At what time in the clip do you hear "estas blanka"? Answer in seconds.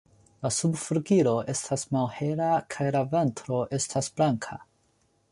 3.79-4.57